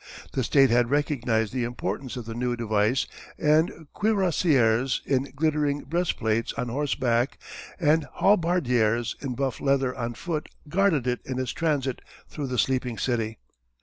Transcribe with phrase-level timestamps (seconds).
[0.31, 3.05] The state had recognized the importance of the new device
[3.37, 7.37] and cuirassiers in glittering breastplates on horseback,
[7.79, 12.97] and halbardiers in buff leather on foot guarded it in its transit through the sleeping
[12.97, 13.37] city.